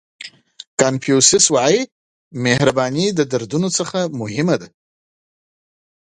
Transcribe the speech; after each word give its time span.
کانفیوسیس 0.79 1.45
وایي 1.55 1.81
مهرباني 2.43 3.05
د 3.17 3.19
دردونو 3.31 3.69
څخه 3.77 3.99
مهم 4.19 4.47
دی. 4.61 4.69